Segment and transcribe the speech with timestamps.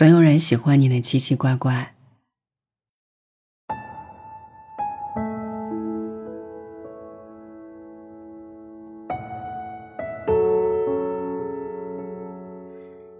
[0.00, 1.92] 总有人喜欢你的奇奇怪怪。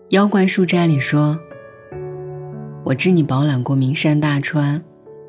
[0.09, 1.39] 妖怪书斋里说
[2.83, 4.83] ：“我知你饱览过名山大川，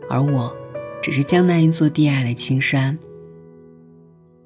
[0.09, 0.55] 而我，
[1.01, 2.97] 只是江南一座低矮的青山。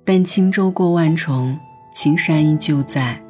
[0.04, 1.56] 但轻舟过万重，
[1.94, 3.24] 青山依旧在。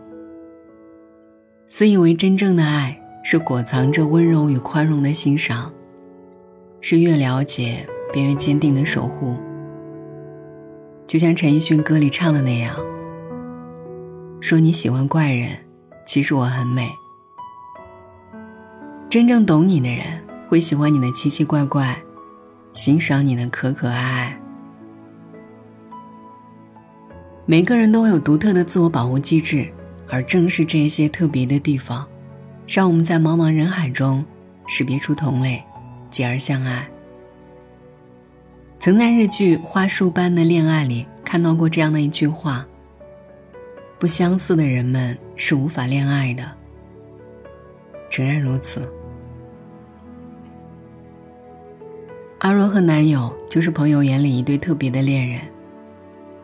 [1.67, 5.73] 自以为真正的爱，是裹藏着温柔与宽容的欣赏，
[6.79, 7.83] 是越了解
[8.13, 9.35] 便越坚定的守护。
[11.07, 12.75] 就像陈奕迅歌里唱的那样，
[14.39, 15.57] 说你喜欢怪人。”
[16.05, 16.88] 其实我很美。
[19.09, 20.05] 真正懂你的人
[20.47, 21.99] 会喜欢你的奇奇怪怪，
[22.73, 24.39] 欣赏你的可可爱爱。
[27.47, 29.67] 每个人都有独特的自我保护机制，
[30.07, 32.07] 而正是这些特别的地方，
[32.67, 34.25] 让我们在茫茫人海中
[34.67, 35.63] 识别出同类，
[36.09, 36.88] 继而相爱。
[38.80, 42.66] 曾在日剧《花束般的恋爱》里看到过这样的一句话。
[43.97, 46.44] 不相似的人们是无法恋爱的。
[48.09, 48.88] 诚然如此，
[52.39, 55.39] 阿若和男友就是朋友眼里一对特别的恋人。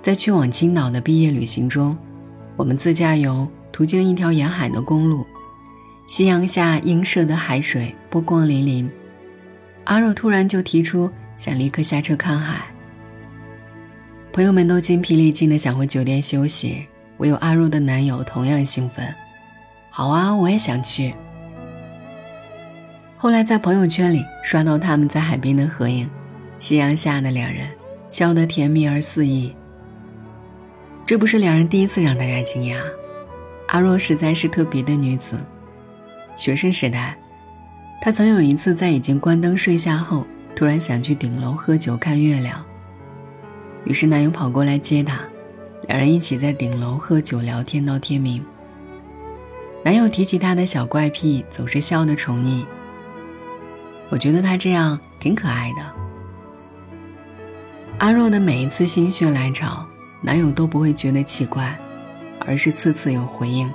[0.02, 1.96] 在去往青岛的毕业旅行中，
[2.56, 5.26] 我们自驾游途经一条沿海的公路，
[6.12, 8.86] 夕阳下映射的海水波光粼粼。
[9.86, 12.66] 阿若突然就提出想立刻下车看海，
[14.34, 16.86] 朋友们都精疲力尽的想回酒店休息。
[17.20, 19.08] 唯有阿若的男友同样兴奋，
[19.90, 21.16] 好啊，我也想去。
[23.16, 26.10] 后来在朋友圈里刷到他们在海边的合影，
[26.60, 27.70] 夕阳下的两人
[28.10, 29.56] 笑得甜蜜而肆意。
[31.06, 32.76] 这不是两人第一次让大家惊讶，
[33.70, 35.38] 阿若实在是特别的女子。
[36.36, 37.16] 学生时代，
[38.02, 42.64] 她曾有一次在已经关灯睡下后，突然想去顶楼喝酒看月亮，
[43.86, 45.20] 于是男友跑过来接她。
[45.88, 48.44] 两人一起在顶楼喝酒聊天到天明。
[49.84, 52.64] 男友提起他的小怪癖，总是笑得宠溺。
[54.10, 55.82] 我觉得他这样挺可爱的。
[57.98, 59.84] 阿若的每一次心血来潮，
[60.22, 61.76] 男友都不会觉得奇怪，
[62.40, 63.68] 而是次次有回应。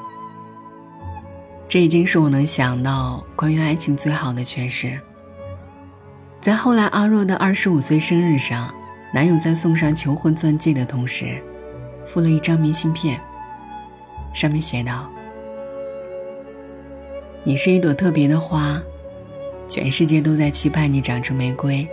[1.77, 4.99] 这已经是我能想到关于爱情最好的诠释。
[6.41, 8.75] 在后来阿若的二十五岁生日上，
[9.13, 11.39] 男友在送上求婚钻戒的同时。
[12.07, 13.21] 附了一张明信片，
[14.33, 15.07] 上面写道
[17.45, 18.81] ：“你是一朵特别的花，
[19.69, 21.87] 全世界都在期盼你长成玫瑰。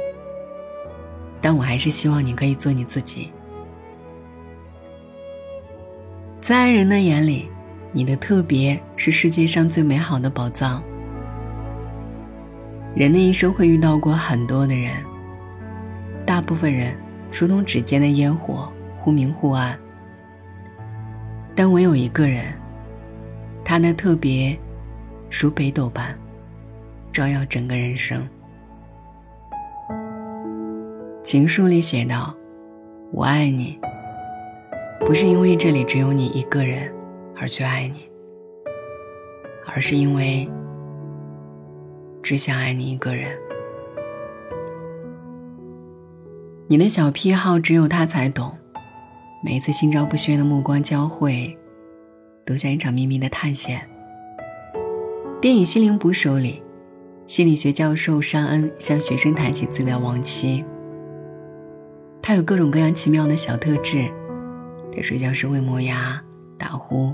[1.41, 3.33] 但我还是希望你可以做你自己。
[6.39, 7.49] 在爱人的眼里，
[7.95, 10.83] 你的特别是世界上最美好的宝藏。
[12.95, 14.91] 人的一生会遇到过很多的人，
[16.25, 16.95] 大部分人
[17.31, 18.67] 如同指尖的烟火，
[18.99, 19.77] 忽明忽暗。”
[21.55, 22.45] 但唯有一个人，
[23.63, 24.57] 他的特别，
[25.29, 26.15] 如北斗般，
[27.11, 28.27] 照耀整个人生。
[31.23, 32.33] 情书里写道
[33.13, 33.79] ：“我爱你，
[35.01, 36.91] 不是因为这里只有你一个人
[37.43, 38.09] 而去爱你，
[39.65, 40.49] 而是因为
[42.21, 43.37] 只想爱你一个人。
[46.69, 48.57] 你的小癖好只有他才懂。”
[49.43, 51.57] 每一次心照不宣的目光交汇，
[52.45, 53.81] 都像一场秘密的探险。
[55.41, 56.63] 电影《心灵捕手》里，
[57.27, 60.63] 心理学教授尚恩向学生谈起自己的亡妻。
[62.21, 64.09] 他有各种各样奇妙的小特质，
[64.95, 66.23] 他睡觉时会磨牙、
[66.57, 67.13] 打呼，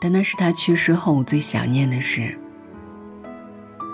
[0.00, 2.36] 但那是他去世后我最想念的事。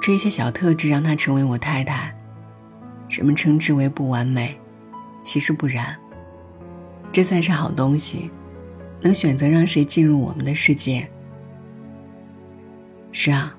[0.01, 2.15] 这些小特质让他成为我太太。
[3.11, 4.59] 人们称之为不完美，
[5.23, 5.97] 其实不然。
[7.13, 8.31] 这才是好东西，
[9.01, 11.09] 能选择让谁进入我们的世界。
[13.13, 13.57] 是啊，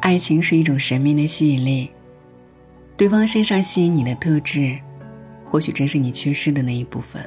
[0.00, 1.90] 爱情是一种神秘的吸引力，
[2.98, 4.78] 对方身上吸引你的特质，
[5.42, 7.26] 或许正是你缺失的那一部分。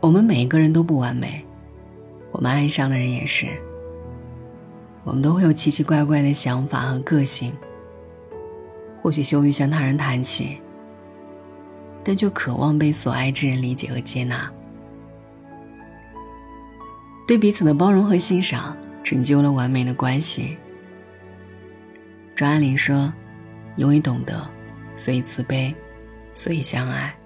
[0.00, 1.45] 我们每一个人都不完美，
[2.36, 3.46] 我们爱上的人也是。
[5.04, 7.50] 我们都会有奇奇怪怪的想法和个性，
[9.00, 10.58] 或许羞于向他人谈起。
[12.04, 14.48] 但就渴望被所爱之人理解和接纳，
[17.26, 20.58] 对彼此的包容和欣赏，成就了完美的关系。
[22.34, 23.10] 张爱玲说
[23.76, 24.46] ：“因为懂得，
[24.94, 25.74] 所以慈悲，
[26.34, 27.16] 所以相爱。”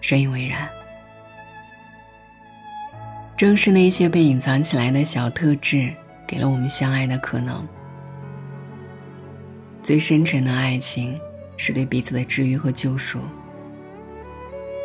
[0.00, 0.66] 深以为然。
[3.38, 5.94] 正是那些被隐藏起来的小特质，
[6.26, 7.64] 给了我们相爱的可能。
[9.80, 11.16] 最深沉的爱情
[11.56, 13.20] 是对彼此的治愈和救赎。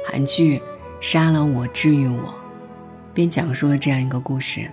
[0.05, 0.59] 韩剧
[1.01, 2.27] 《杀了我，治愈我》
[3.11, 4.69] 便讲述了这样一个故事：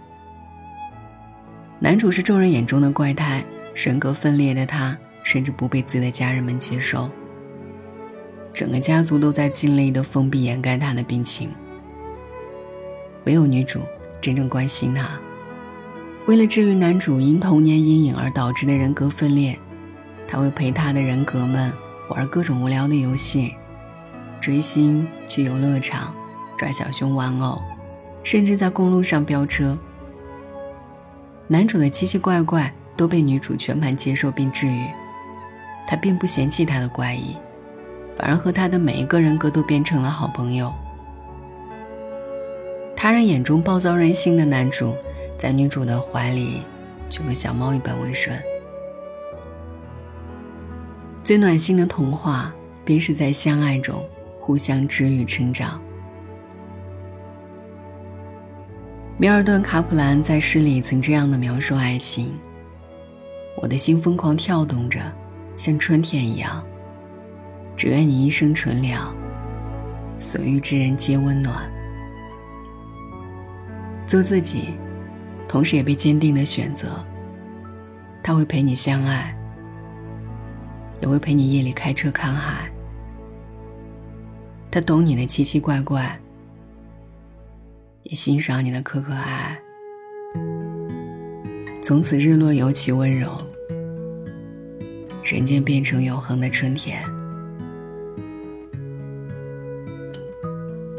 [1.78, 3.42] 男主是众人眼中的怪胎，
[3.74, 4.94] 人格分裂的他，
[5.24, 7.08] 甚至不被自己的家人们接受。
[8.52, 11.48] 整个家族都在尽力的封闭掩盖他的病情，
[13.24, 13.80] 唯有女主
[14.20, 15.10] 真正关心他。
[16.26, 19.58] 为了治愈男主因童年阴影而导致的人格分裂，
[20.28, 21.72] 他会陪他的人格们
[22.08, 23.54] 玩各种无聊的游戏。
[24.40, 26.14] 追星、去游乐场、
[26.56, 27.60] 抓小熊玩偶，
[28.22, 29.76] 甚至在公路上飙车。
[31.46, 34.86] 男主的奇奇怪怪都被女主全盘接受并治愈，
[35.86, 37.36] 他并不嫌弃他的怪异，
[38.16, 40.72] 反而和他的每一个人格都变成了好朋友。
[43.02, 44.94] 他人眼中暴躁任性的男主，
[45.38, 46.60] 在女主的怀里
[47.08, 48.38] 就如小猫一般温顺。
[51.24, 52.52] 最暖心的童话，
[52.84, 54.06] 便是在相爱中。
[54.38, 55.80] 互相治愈成长。
[59.16, 62.38] 米尔顿·卡普兰在诗里曾这样的描述爱情
[63.62, 65.00] ：“我的心疯狂跳动着，
[65.56, 66.62] 像春天一样。
[67.76, 69.14] 只愿你一生纯良，
[70.18, 71.70] 所遇之人皆温暖。
[74.10, 74.74] 做自己，
[75.46, 76.88] 同时也被坚定的选择。
[78.24, 79.32] 他会陪你相爱，
[81.00, 82.68] 也会陪你夜里开车看海。”
[84.68, 86.18] 他懂你的奇奇怪怪，
[88.02, 89.60] 也欣赏你的可可爱爱。
[91.80, 93.30] 从此日落尤其温柔，
[95.22, 97.00] 人间变成永恒的春天。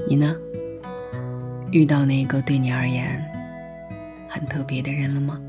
[0.07, 0.33] 你呢？
[1.71, 3.23] 遇到那个对你而言
[4.27, 5.39] 很特别的人了吗？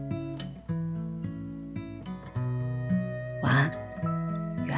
[3.43, 3.71] 晚安，
[4.67, 4.77] 愿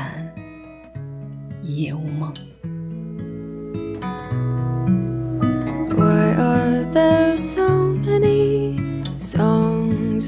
[1.63, 2.33] 一夜无梦
[5.97, 6.35] why。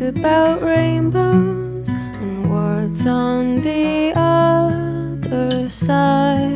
[0.07, 1.89] about rainbows
[2.21, 6.55] and what's on the other side.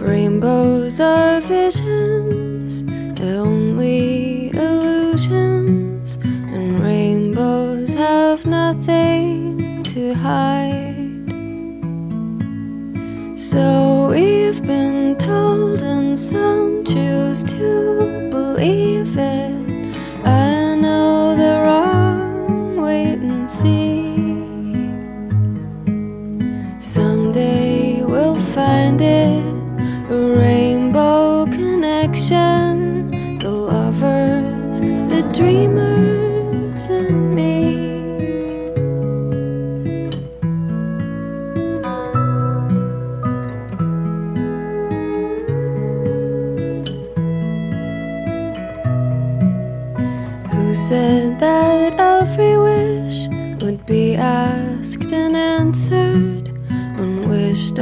[0.00, 1.25] Rainbows are
[10.26, 10.96] hide.
[13.38, 13.85] So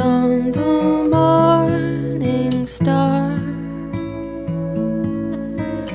[0.05, 3.39] on the morning star.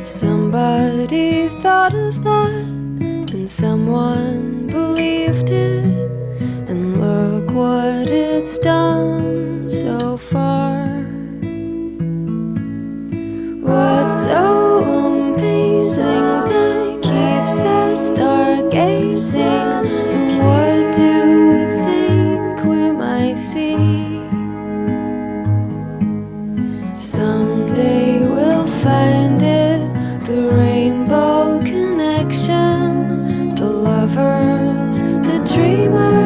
[0.03, 2.51] Somebody thought of that,
[3.29, 4.38] and someone
[34.29, 36.18] dreamers, the dreamers.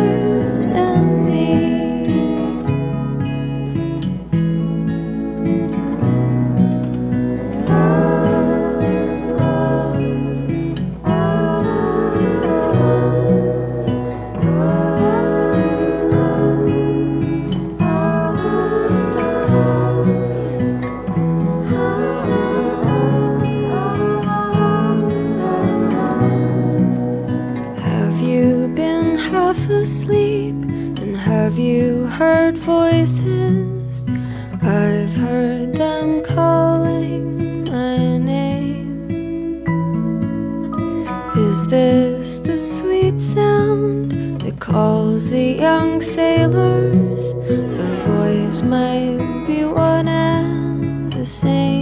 [41.53, 47.31] Is this the sweet sound that calls the young sailors?
[47.47, 51.72] The voice might be one and the same.